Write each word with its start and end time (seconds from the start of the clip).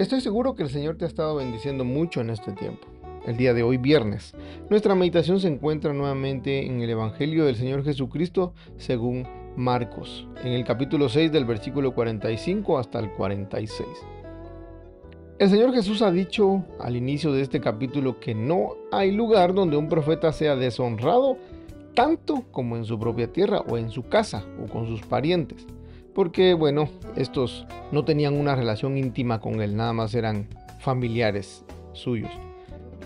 Estoy 0.00 0.22
seguro 0.22 0.54
que 0.54 0.62
el 0.62 0.70
Señor 0.70 0.96
te 0.96 1.04
ha 1.04 1.08
estado 1.08 1.36
bendiciendo 1.36 1.84
mucho 1.84 2.22
en 2.22 2.30
este 2.30 2.52
tiempo. 2.52 2.88
El 3.26 3.36
día 3.36 3.52
de 3.52 3.62
hoy, 3.62 3.76
viernes, 3.76 4.32
nuestra 4.70 4.94
meditación 4.94 5.40
se 5.40 5.48
encuentra 5.48 5.92
nuevamente 5.92 6.64
en 6.64 6.80
el 6.80 6.88
Evangelio 6.88 7.44
del 7.44 7.56
Señor 7.56 7.84
Jesucristo 7.84 8.54
según 8.78 9.28
Marcos, 9.56 10.26
en 10.42 10.54
el 10.54 10.64
capítulo 10.64 11.10
6 11.10 11.30
del 11.30 11.44
versículo 11.44 11.92
45 11.92 12.78
hasta 12.78 12.98
el 12.98 13.12
46. 13.12 13.86
El 15.38 15.50
Señor 15.50 15.74
Jesús 15.74 16.00
ha 16.00 16.10
dicho 16.10 16.64
al 16.78 16.96
inicio 16.96 17.32
de 17.32 17.42
este 17.42 17.60
capítulo 17.60 18.20
que 18.20 18.34
no 18.34 18.76
hay 18.90 19.10
lugar 19.10 19.52
donde 19.52 19.76
un 19.76 19.90
profeta 19.90 20.32
sea 20.32 20.56
deshonrado 20.56 21.36
tanto 21.92 22.44
como 22.52 22.78
en 22.78 22.86
su 22.86 22.98
propia 22.98 23.30
tierra 23.30 23.60
o 23.68 23.76
en 23.76 23.90
su 23.90 24.08
casa 24.08 24.46
o 24.64 24.66
con 24.66 24.86
sus 24.86 25.02
parientes 25.02 25.66
porque 26.14 26.54
bueno, 26.54 26.88
estos 27.16 27.66
no 27.92 28.04
tenían 28.04 28.38
una 28.38 28.54
relación 28.54 28.96
íntima 28.96 29.40
con 29.40 29.60
él, 29.60 29.76
nada 29.76 29.92
más 29.92 30.14
eran 30.14 30.48
familiares 30.80 31.64
suyos. 31.92 32.30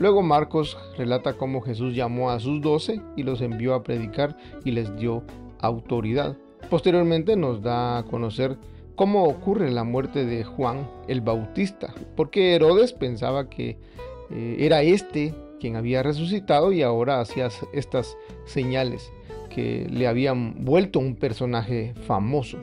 Luego 0.00 0.22
Marcos 0.22 0.76
relata 0.98 1.34
cómo 1.34 1.60
Jesús 1.60 1.94
llamó 1.94 2.30
a 2.30 2.40
sus 2.40 2.60
doce 2.60 3.00
y 3.16 3.22
los 3.22 3.40
envió 3.40 3.74
a 3.74 3.82
predicar 3.82 4.36
y 4.64 4.72
les 4.72 4.94
dio 4.96 5.22
autoridad. 5.60 6.36
Posteriormente 6.68 7.36
nos 7.36 7.62
da 7.62 7.98
a 7.98 8.02
conocer 8.04 8.56
cómo 8.96 9.24
ocurre 9.24 9.70
la 9.70 9.84
muerte 9.84 10.24
de 10.24 10.44
Juan 10.44 10.88
el 11.08 11.20
Bautista, 11.20 11.94
porque 12.16 12.54
Herodes 12.54 12.92
pensaba 12.92 13.48
que 13.48 13.78
eh, 14.30 14.56
era 14.58 14.82
este 14.82 15.34
quien 15.60 15.76
había 15.76 16.02
resucitado 16.02 16.72
y 16.72 16.82
ahora 16.82 17.20
hacía 17.20 17.48
estas 17.72 18.16
señales 18.46 19.12
que 19.48 19.86
le 19.90 20.06
habían 20.08 20.64
vuelto 20.64 20.98
un 20.98 21.14
personaje 21.14 21.94
famoso. 22.06 22.58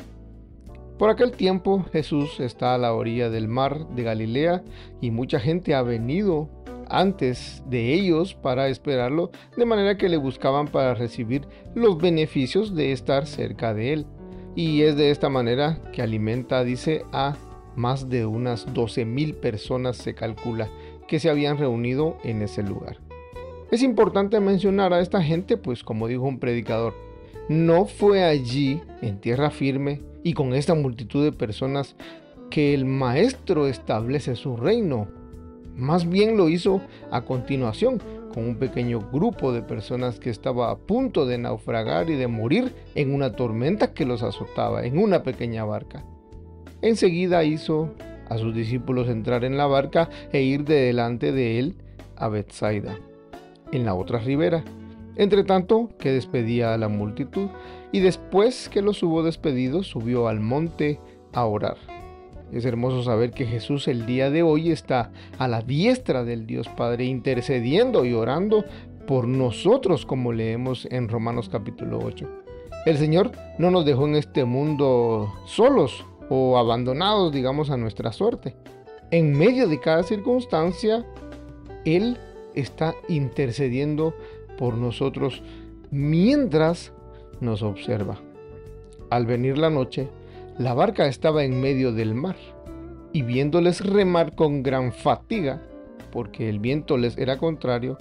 Por 1.01 1.09
aquel 1.09 1.31
tiempo 1.31 1.83
Jesús 1.91 2.39
está 2.39 2.75
a 2.75 2.77
la 2.77 2.93
orilla 2.93 3.31
del 3.31 3.47
mar 3.47 3.87
de 3.95 4.03
Galilea 4.03 4.61
y 5.01 5.09
mucha 5.09 5.39
gente 5.39 5.73
ha 5.73 5.81
venido 5.81 6.47
antes 6.89 7.63
de 7.65 7.95
ellos 7.95 8.35
para 8.35 8.67
esperarlo, 8.67 9.31
de 9.57 9.65
manera 9.65 9.97
que 9.97 10.09
le 10.09 10.17
buscaban 10.17 10.67
para 10.67 10.93
recibir 10.93 11.47
los 11.73 11.97
beneficios 11.97 12.75
de 12.75 12.91
estar 12.91 13.25
cerca 13.25 13.73
de 13.73 13.93
él. 13.93 14.05
Y 14.55 14.83
es 14.83 14.95
de 14.95 15.09
esta 15.09 15.27
manera 15.27 15.81
que 15.91 16.03
alimenta, 16.03 16.63
dice, 16.63 17.03
a 17.11 17.35
más 17.75 18.07
de 18.07 18.27
unas 18.27 18.71
12 18.71 19.03
mil 19.03 19.33
personas 19.33 19.97
se 19.97 20.13
calcula 20.13 20.69
que 21.07 21.19
se 21.19 21.31
habían 21.31 21.57
reunido 21.57 22.19
en 22.23 22.43
ese 22.43 22.61
lugar. 22.61 22.99
Es 23.71 23.81
importante 23.81 24.39
mencionar 24.39 24.93
a 24.93 24.99
esta 24.99 25.23
gente, 25.23 25.57
pues 25.57 25.83
como 25.83 26.07
dijo 26.07 26.25
un 26.25 26.37
predicador, 26.37 26.93
no 27.49 27.85
fue 27.87 28.23
allí, 28.23 28.79
en 29.01 29.19
tierra 29.19 29.49
firme, 29.49 30.10
y 30.23 30.33
con 30.33 30.53
esta 30.53 30.75
multitud 30.75 31.23
de 31.23 31.31
personas 31.31 31.95
que 32.49 32.73
el 32.73 32.85
Maestro 32.85 33.67
establece 33.67 34.35
su 34.35 34.57
reino. 34.57 35.07
Más 35.75 36.07
bien 36.07 36.37
lo 36.37 36.49
hizo 36.49 36.81
a 37.11 37.21
continuación, 37.21 38.01
con 38.33 38.45
un 38.45 38.55
pequeño 38.55 38.99
grupo 39.11 39.51
de 39.51 39.61
personas 39.61 40.19
que 40.19 40.29
estaba 40.29 40.71
a 40.71 40.77
punto 40.77 41.25
de 41.25 41.37
naufragar 41.37 42.09
y 42.09 42.15
de 42.15 42.27
morir 42.27 42.73
en 42.95 43.13
una 43.13 43.33
tormenta 43.35 43.93
que 43.93 44.05
los 44.05 44.23
azotaba 44.23 44.85
en 44.85 44.97
una 44.97 45.23
pequeña 45.23 45.65
barca. 45.65 46.05
Enseguida 46.81 47.43
hizo 47.43 47.93
a 48.29 48.37
sus 48.37 48.55
discípulos 48.55 49.09
entrar 49.09 49.43
en 49.43 49.57
la 49.57 49.65
barca 49.65 50.09
e 50.31 50.41
ir 50.41 50.63
de 50.63 50.75
delante 50.75 51.31
de 51.31 51.59
él 51.59 51.75
a 52.15 52.29
Bethsaida, 52.29 52.97
en 53.71 53.85
la 53.85 53.93
otra 53.93 54.19
ribera, 54.19 54.63
entre 55.15 55.43
tanto 55.43 55.89
que 55.99 56.11
despedía 56.11 56.73
a 56.73 56.77
la 56.77 56.87
multitud, 56.87 57.49
y 57.91 57.99
después 57.99 58.69
que 58.69 58.81
los 58.81 59.03
hubo 59.03 59.23
despedidos 59.23 59.87
subió 59.87 60.27
al 60.27 60.39
monte 60.39 60.99
a 61.33 61.45
orar. 61.45 61.77
Es 62.51 62.65
hermoso 62.65 63.03
saber 63.03 63.31
que 63.31 63.45
Jesús 63.45 63.87
el 63.87 64.05
día 64.05 64.29
de 64.29 64.43
hoy 64.43 64.71
está 64.71 65.11
a 65.37 65.47
la 65.47 65.61
diestra 65.61 66.25
del 66.25 66.45
Dios 66.45 66.67
Padre 66.67 67.05
intercediendo 67.05 68.03
y 68.03 68.13
orando 68.13 68.65
por 69.07 69.27
nosotros 69.27 70.05
como 70.05 70.33
leemos 70.33 70.87
en 70.91 71.07
Romanos 71.07 71.49
capítulo 71.49 71.99
8. 72.03 72.27
El 72.85 72.97
Señor 72.97 73.31
no 73.57 73.71
nos 73.71 73.85
dejó 73.85 74.05
en 74.07 74.15
este 74.15 74.43
mundo 74.43 75.33
solos 75.45 76.05
o 76.29 76.57
abandonados, 76.57 77.31
digamos, 77.31 77.69
a 77.69 77.77
nuestra 77.77 78.11
suerte. 78.11 78.55
En 79.11 79.37
medio 79.37 79.67
de 79.67 79.79
cada 79.79 80.03
circunstancia, 80.03 81.05
Él 81.85 82.17
está 82.55 82.95
intercediendo 83.07 84.13
por 84.57 84.77
nosotros 84.77 85.41
mientras 85.89 86.93
nos 87.39 87.63
observa. 87.63 88.19
Al 89.09 89.25
venir 89.25 89.57
la 89.57 89.69
noche, 89.69 90.07
la 90.57 90.73
barca 90.73 91.07
estaba 91.07 91.43
en 91.43 91.59
medio 91.59 91.91
del 91.91 92.13
mar, 92.13 92.35
y 93.13 93.23
viéndoles 93.23 93.85
remar 93.85 94.35
con 94.35 94.63
gran 94.63 94.93
fatiga, 94.93 95.61
porque 96.11 96.49
el 96.49 96.59
viento 96.59 96.97
les 96.97 97.17
era 97.17 97.37
contrario, 97.37 97.97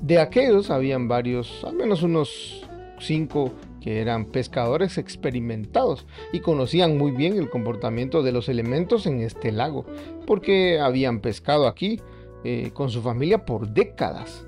de 0.00 0.18
aquellos 0.18 0.70
habían 0.70 1.08
varios, 1.08 1.64
al 1.64 1.74
menos 1.74 2.02
unos 2.02 2.62
cinco 2.98 3.52
que 3.80 4.00
eran 4.00 4.26
pescadores 4.26 4.98
experimentados 4.98 6.06
y 6.32 6.40
conocían 6.40 6.98
muy 6.98 7.12
bien 7.12 7.38
el 7.38 7.48
comportamiento 7.48 8.22
de 8.22 8.32
los 8.32 8.48
elementos 8.48 9.06
en 9.06 9.20
este 9.20 9.52
lago, 9.52 9.86
porque 10.26 10.80
habían 10.80 11.20
pescado 11.20 11.66
aquí 11.66 12.00
eh, 12.44 12.70
con 12.74 12.90
su 12.90 13.00
familia 13.00 13.44
por 13.44 13.68
décadas. 13.68 14.46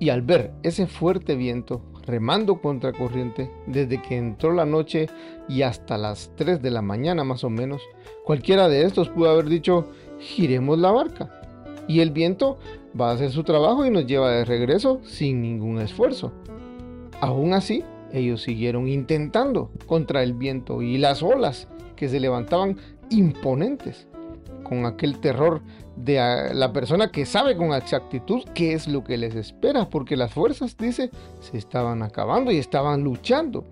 Y 0.00 0.10
al 0.10 0.22
ver 0.22 0.52
ese 0.62 0.86
fuerte 0.86 1.34
viento 1.34 1.82
remando 2.06 2.60
contra 2.60 2.92
corriente 2.92 3.50
desde 3.66 4.00
que 4.00 4.16
entró 4.16 4.52
la 4.52 4.64
noche 4.64 5.08
y 5.48 5.62
hasta 5.62 5.98
las 5.98 6.32
3 6.36 6.62
de 6.62 6.70
la 6.70 6.80
mañana 6.80 7.22
más 7.22 7.44
o 7.44 7.50
menos, 7.50 7.82
cualquiera 8.24 8.68
de 8.68 8.82
estos 8.82 9.10
pudo 9.10 9.30
haber 9.30 9.46
dicho, 9.46 9.90
giremos 10.18 10.78
la 10.78 10.90
barca. 10.90 11.30
Y 11.86 12.00
el 12.00 12.10
viento 12.10 12.58
va 12.98 13.10
a 13.10 13.14
hacer 13.14 13.30
su 13.30 13.44
trabajo 13.44 13.84
y 13.84 13.90
nos 13.90 14.06
lleva 14.06 14.30
de 14.30 14.44
regreso 14.44 15.00
sin 15.04 15.42
ningún 15.42 15.80
esfuerzo. 15.80 16.32
Aún 17.20 17.52
así, 17.52 17.84
ellos 18.12 18.42
siguieron 18.42 18.88
intentando 18.88 19.70
contra 19.86 20.22
el 20.22 20.32
viento 20.32 20.80
y 20.80 20.98
las 20.98 21.22
olas 21.22 21.68
que 21.96 22.08
se 22.08 22.20
levantaban 22.20 22.78
imponentes 23.10 24.07
con 24.68 24.86
aquel 24.86 25.18
terror 25.18 25.62
de 25.96 26.50
la 26.52 26.72
persona 26.72 27.10
que 27.10 27.26
sabe 27.26 27.56
con 27.56 27.72
exactitud 27.72 28.44
qué 28.54 28.74
es 28.74 28.86
lo 28.86 29.02
que 29.02 29.16
les 29.16 29.34
espera, 29.34 29.88
porque 29.88 30.16
las 30.16 30.32
fuerzas, 30.32 30.76
dice, 30.76 31.10
se 31.40 31.58
estaban 31.58 32.02
acabando 32.02 32.52
y 32.52 32.58
estaban 32.58 33.02
luchando. 33.02 33.64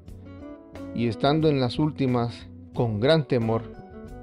Y 0.94 1.08
estando 1.08 1.48
en 1.48 1.60
las 1.60 1.78
últimas, 1.78 2.48
con 2.74 3.00
gran 3.00 3.28
temor, 3.28 3.62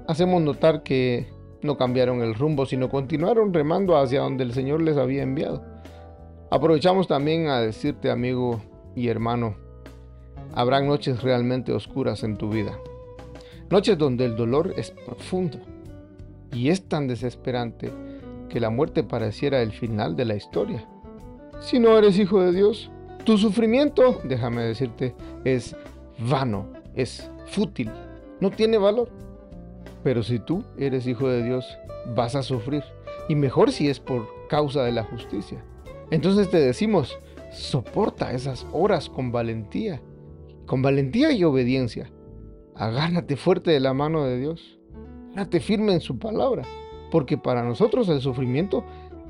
hacemos 0.08 0.42
notar 0.42 0.82
que 0.82 1.28
no 1.62 1.76
cambiaron 1.76 2.20
el 2.20 2.34
rumbo, 2.34 2.66
sino 2.66 2.90
continuaron 2.90 3.54
remando 3.54 3.96
hacia 3.96 4.20
donde 4.20 4.44
el 4.44 4.52
Señor 4.52 4.82
les 4.82 4.96
había 4.96 5.22
enviado. 5.22 5.64
Aprovechamos 6.50 7.08
también 7.08 7.48
a 7.48 7.60
decirte, 7.60 8.10
amigo 8.10 8.60
y 8.94 9.08
hermano, 9.08 9.56
habrán 10.54 10.86
noches 10.86 11.22
realmente 11.22 11.72
oscuras 11.72 12.22
en 12.22 12.36
tu 12.36 12.50
vida. 12.50 12.76
Noches 13.70 13.96
donde 13.96 14.26
el 14.26 14.36
dolor 14.36 14.74
es 14.76 14.90
profundo 14.90 15.58
y 16.54 16.68
es 16.70 16.88
tan 16.88 17.08
desesperante 17.08 17.90
que 18.48 18.60
la 18.60 18.70
muerte 18.70 19.02
pareciera 19.02 19.62
el 19.62 19.72
final 19.72 20.16
de 20.16 20.24
la 20.24 20.36
historia. 20.36 20.86
Si 21.60 21.78
no 21.78 21.98
eres 21.98 22.18
hijo 22.18 22.40
de 22.40 22.52
Dios, 22.52 22.90
tu 23.24 23.38
sufrimiento, 23.38 24.20
déjame 24.24 24.62
decirte, 24.62 25.14
es 25.44 25.76
vano, 26.18 26.68
es 26.94 27.30
fútil, 27.46 27.90
no 28.40 28.50
tiene 28.50 28.78
valor. 28.78 29.08
Pero 30.02 30.22
si 30.22 30.38
tú 30.38 30.64
eres 30.76 31.06
hijo 31.06 31.28
de 31.28 31.42
Dios, 31.42 31.66
vas 32.14 32.36
a 32.36 32.42
sufrir, 32.42 32.84
y 33.28 33.34
mejor 33.34 33.72
si 33.72 33.88
es 33.88 33.98
por 33.98 34.28
causa 34.48 34.84
de 34.84 34.92
la 34.92 35.04
justicia. 35.04 35.64
Entonces 36.10 36.50
te 36.50 36.60
decimos, 36.60 37.18
soporta 37.50 38.32
esas 38.32 38.66
horas 38.72 39.08
con 39.08 39.32
valentía, 39.32 40.02
con 40.66 40.82
valentía 40.82 41.32
y 41.32 41.44
obediencia. 41.44 42.10
Agárrate 42.76 43.36
fuerte 43.36 43.70
de 43.70 43.80
la 43.80 43.94
mano 43.94 44.24
de 44.24 44.38
Dios 44.38 44.78
te 45.44 45.60
firme 45.60 45.92
en 45.92 46.00
su 46.00 46.18
palabra, 46.18 46.62
porque 47.10 47.36
para 47.36 47.62
nosotros 47.62 48.08
el 48.08 48.20
sufrimiento 48.20 48.84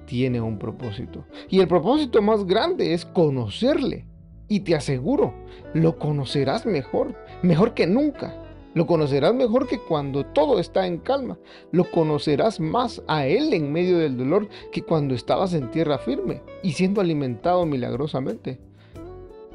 tiene 0.06 0.40
un 0.40 0.58
propósito. 0.58 1.24
Y 1.48 1.60
el 1.60 1.68
propósito 1.68 2.20
más 2.22 2.44
grande 2.44 2.92
es 2.92 3.04
conocerle. 3.04 4.06
Y 4.46 4.60
te 4.60 4.74
aseguro, 4.74 5.32
lo 5.72 5.98
conocerás 5.98 6.66
mejor, 6.66 7.14
mejor 7.42 7.72
que 7.74 7.86
nunca. 7.86 8.34
Lo 8.74 8.86
conocerás 8.86 9.34
mejor 9.34 9.66
que 9.68 9.78
cuando 9.78 10.26
todo 10.26 10.58
está 10.58 10.86
en 10.86 10.98
calma. 10.98 11.38
Lo 11.70 11.90
conocerás 11.90 12.60
más 12.60 13.02
a 13.06 13.26
Él 13.26 13.54
en 13.54 13.72
medio 13.72 13.98
del 13.98 14.16
dolor 14.16 14.48
que 14.72 14.82
cuando 14.82 15.14
estabas 15.14 15.54
en 15.54 15.70
tierra 15.70 15.98
firme 15.98 16.42
y 16.62 16.72
siendo 16.72 17.00
alimentado 17.00 17.64
milagrosamente. 17.64 18.58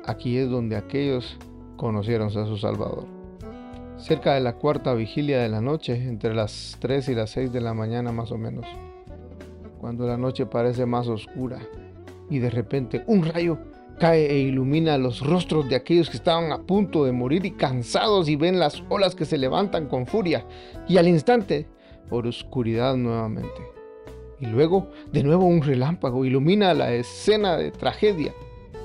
Aquí 0.06 0.38
es 0.38 0.50
donde 0.50 0.78
aquellos 0.78 1.38
conocieron 1.76 2.30
a 2.30 2.46
su 2.46 2.58
Salvador. 2.58 3.19
Cerca 4.00 4.34
de 4.34 4.40
la 4.40 4.54
cuarta 4.54 4.94
vigilia 4.94 5.42
de 5.42 5.50
la 5.50 5.60
noche, 5.60 5.94
entre 5.94 6.34
las 6.34 6.78
3 6.80 7.10
y 7.10 7.16
las 7.16 7.32
6 7.32 7.52
de 7.52 7.62
la 7.62 7.74
mañana 7.74 8.12
más 8.12 8.32
o 8.32 8.38
menos, 8.38 8.66
cuando 9.80 10.08
la 10.08 10.18
noche 10.18 10.46
parece 10.46 10.86
más 10.86 11.08
oscura 11.08 11.60
y 12.30 12.40
de 12.40 12.50
repente 12.50 13.04
un 13.08 13.26
rayo 13.26 13.58
cae 14.00 14.32
e 14.32 14.40
ilumina 14.40 14.98
los 14.98 15.20
rostros 15.20 15.68
de 15.68 15.76
aquellos 15.76 16.10
que 16.10 16.18
estaban 16.18 16.52
a 16.54 16.60
punto 16.60 17.04
de 17.04 17.12
morir 17.12 17.46
y 17.46 17.52
cansados 17.52 18.30
y 18.30 18.38
ven 18.38 18.58
las 18.58 18.82
olas 18.88 19.16
que 19.16 19.26
se 19.26 19.38
levantan 19.38 19.88
con 19.88 20.08
furia 20.08 20.46
y 20.88 20.98
al 20.98 21.08
instante 21.08 21.68
por 22.10 22.26
oscuridad 22.26 22.96
nuevamente. 22.96 23.62
Y 24.40 24.46
luego 24.46 24.90
de 25.12 25.24
nuevo 25.24 25.46
un 25.46 25.62
relámpago 25.62 26.24
ilumina 26.24 26.74
la 26.74 26.94
escena 26.94 27.58
de 27.58 27.72
tragedia 27.72 28.34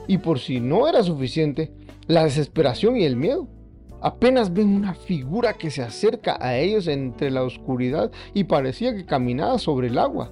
y 0.08 0.18
por 0.18 0.40
si 0.40 0.58
no 0.58 0.88
era 0.88 1.04
suficiente, 1.04 1.72
la 2.08 2.24
desesperación 2.24 2.96
y 2.96 3.04
el 3.04 3.16
miedo. 3.16 3.48
Apenas 4.04 4.52
ven 4.52 4.68
una 4.68 4.92
figura 4.92 5.54
que 5.54 5.70
se 5.70 5.82
acerca 5.82 6.36
a 6.38 6.58
ellos 6.58 6.88
entre 6.88 7.30
la 7.30 7.42
oscuridad 7.42 8.12
y 8.34 8.44
parecía 8.44 8.94
que 8.94 9.06
caminaba 9.06 9.58
sobre 9.58 9.88
el 9.88 9.96
agua. 9.96 10.30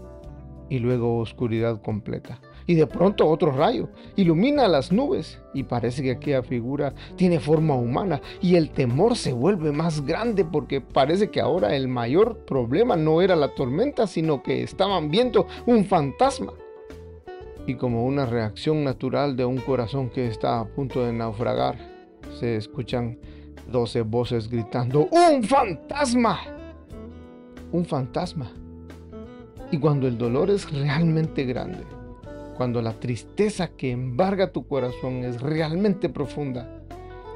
Y 0.68 0.78
luego 0.78 1.16
oscuridad 1.16 1.80
completa 1.80 2.38
y 2.66 2.74
de 2.74 2.86
pronto 2.86 3.26
otro 3.26 3.50
rayo 3.50 3.88
ilumina 4.14 4.68
las 4.68 4.92
nubes 4.92 5.40
y 5.54 5.62
parece 5.62 6.02
que 6.02 6.10
aquella 6.10 6.42
figura 6.42 6.94
tiene 7.16 7.40
forma 7.40 7.74
humana 7.74 8.20
y 8.42 8.56
el 8.56 8.70
temor 8.70 9.16
se 9.16 9.32
vuelve 9.32 9.72
más 9.72 10.04
grande 10.04 10.44
porque 10.44 10.82
parece 10.82 11.30
que 11.30 11.40
ahora 11.40 11.74
el 11.74 11.88
mayor 11.88 12.44
problema 12.44 12.94
no 12.94 13.22
era 13.22 13.36
la 13.36 13.54
tormenta 13.54 14.06
sino 14.06 14.42
que 14.42 14.62
estaban 14.62 15.10
viendo 15.10 15.46
un 15.66 15.86
fantasma. 15.86 16.52
Y 17.66 17.76
como 17.76 18.04
una 18.04 18.26
reacción 18.26 18.84
natural 18.84 19.34
de 19.34 19.46
un 19.46 19.58
corazón 19.58 20.10
que 20.10 20.26
está 20.26 20.60
a 20.60 20.66
punto 20.66 21.06
de 21.06 21.12
naufragar, 21.14 21.78
se 22.38 22.56
escuchan 22.56 23.18
doce 23.70 24.02
voces 24.02 24.48
gritando, 24.48 25.08
¡Un 25.10 25.42
fantasma! 25.42 26.40
Un 27.72 27.84
fantasma. 27.84 28.50
Y 29.70 29.78
cuando 29.78 30.06
el 30.06 30.18
dolor 30.18 30.50
es 30.50 30.70
realmente 30.70 31.44
grande, 31.44 31.84
cuando 32.56 32.82
la 32.82 32.92
tristeza 32.92 33.68
que 33.68 33.90
embarga 33.90 34.52
tu 34.52 34.66
corazón 34.66 35.24
es 35.24 35.40
realmente 35.40 36.08
profunda, 36.08 36.82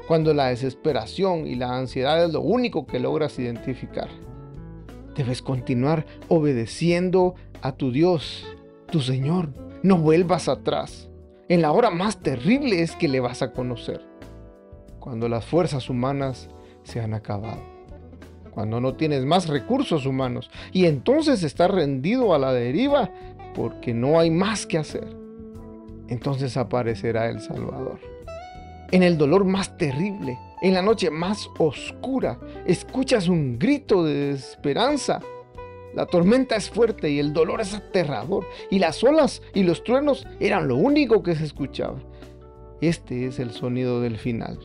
cuando 0.07 0.33
la 0.33 0.47
desesperación 0.47 1.47
y 1.47 1.55
la 1.55 1.77
ansiedad 1.77 2.23
es 2.23 2.31
lo 2.31 2.41
único 2.41 2.85
que 2.85 2.99
logras 2.99 3.37
identificar. 3.39 4.07
Debes 5.15 5.41
continuar 5.41 6.05
obedeciendo 6.29 7.35
a 7.61 7.71
tu 7.71 7.91
Dios, 7.91 8.45
tu 8.91 9.01
Señor. 9.01 9.49
No 9.83 9.97
vuelvas 9.97 10.47
atrás. 10.47 11.09
En 11.49 11.61
la 11.61 11.71
hora 11.71 11.89
más 11.89 12.21
terrible 12.21 12.81
es 12.81 12.95
que 12.95 13.07
le 13.07 13.19
vas 13.19 13.41
a 13.41 13.51
conocer. 13.51 14.05
Cuando 14.99 15.29
las 15.29 15.45
fuerzas 15.45 15.89
humanas 15.89 16.49
se 16.83 16.99
han 16.99 17.13
acabado. 17.13 17.61
Cuando 18.51 18.81
no 18.81 18.95
tienes 18.95 19.25
más 19.25 19.47
recursos 19.47 20.05
humanos. 20.05 20.49
Y 20.73 20.85
entonces 20.85 21.43
estás 21.43 21.69
rendido 21.69 22.33
a 22.33 22.39
la 22.39 22.53
deriva 22.53 23.11
porque 23.53 23.93
no 23.93 24.19
hay 24.19 24.31
más 24.31 24.65
que 24.65 24.77
hacer. 24.77 25.07
Entonces 26.07 26.57
aparecerá 26.57 27.29
el 27.29 27.41
Salvador. 27.41 27.99
En 28.91 29.03
el 29.03 29.17
dolor 29.17 29.43
más 29.43 29.77
terrible, 29.77 30.39
en 30.61 30.73
la 30.73 30.81
noche 30.81 31.09
más 31.09 31.49
oscura, 31.57 32.39
escuchas 32.65 33.27
un 33.27 33.59
grito 33.59 34.03
de 34.03 34.31
esperanza. 34.31 35.19
La 35.93 36.05
tormenta 36.05 36.55
es 36.55 36.69
fuerte 36.69 37.09
y 37.09 37.19
el 37.19 37.33
dolor 37.33 37.59
es 37.59 37.73
aterrador, 37.73 38.45
y 38.71 38.79
las 38.79 39.03
olas 39.03 39.41
y 39.53 39.63
los 39.63 39.83
truenos 39.83 40.25
eran 40.39 40.67
lo 40.67 40.77
único 40.77 41.21
que 41.21 41.35
se 41.35 41.43
escuchaba. 41.43 41.99
Este 42.79 43.25
es 43.25 43.39
el 43.39 43.51
sonido 43.51 43.99
del 43.99 44.17
final. 44.17 44.59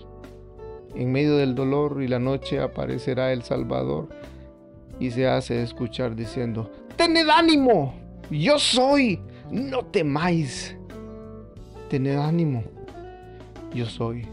En 0.95 1.11
medio 1.11 1.37
del 1.37 1.55
dolor 1.55 2.03
y 2.03 2.09
la 2.09 2.19
noche 2.19 2.61
aparecerá 2.61 3.33
el 3.33 3.43
Salvador 3.43 4.09
y 5.01 5.11
se 5.11 5.27
hace 5.27 5.63
escuchar 5.63 6.15
diciendo, 6.15 6.71
Tened 6.97 7.29
ánimo, 7.29 7.95
yo 8.31 8.59
soy, 8.59 9.21
no 9.51 9.85
temáis. 9.87 10.77
Tened 11.89 12.19
ánimo, 12.19 12.63
yo 13.75 13.87
soy, 13.87 14.27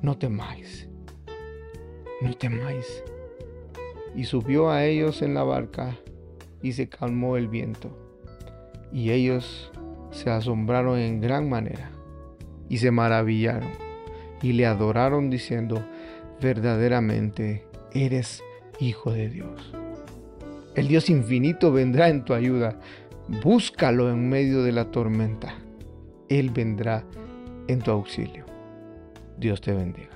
no 0.00 0.16
temáis. 0.16 0.88
No 2.22 2.32
temáis. 2.32 3.04
Y 4.14 4.24
subió 4.24 4.70
a 4.70 4.84
ellos 4.84 5.20
en 5.20 5.34
la 5.34 5.42
barca 5.42 5.94
y 6.62 6.72
se 6.72 6.88
calmó 6.88 7.36
el 7.36 7.48
viento. 7.48 7.90
Y 8.90 9.10
ellos 9.10 9.70
se 10.10 10.30
asombraron 10.30 10.98
en 10.98 11.20
gran 11.20 11.50
manera 11.50 11.90
y 12.70 12.78
se 12.78 12.90
maravillaron 12.90 13.85
y 14.46 14.52
le 14.52 14.66
adoraron 14.66 15.28
diciendo, 15.28 15.84
verdaderamente 16.40 17.66
eres 17.92 18.42
hijo 18.78 19.10
de 19.10 19.28
Dios. 19.28 19.74
El 20.76 20.88
Dios 20.88 21.10
infinito 21.10 21.72
vendrá 21.72 22.08
en 22.08 22.24
tu 22.24 22.34
ayuda 22.34 22.78
Búscalo 23.28 24.08
en 24.08 24.28
medio 24.28 24.62
de 24.62 24.70
la 24.70 24.84
tormenta. 24.92 25.56
Él 26.28 26.50
vendrá 26.50 27.04
en 27.66 27.80
tu 27.80 27.90
auxilio. 27.90 28.44
Dios 29.36 29.60
te 29.60 29.72
bendiga. 29.72 30.15